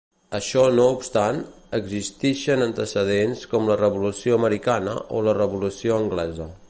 Això 0.35 0.61
no 0.77 0.85
obstant, 0.93 1.41
existixen 1.79 2.65
antecedents 2.67 3.43
com 3.53 3.69
la 3.73 3.77
Revolució 3.83 4.41
Americana 4.43 4.97
o 5.19 5.23
la 5.29 5.37
Revolució 5.43 6.01
Anglesa. 6.01 6.51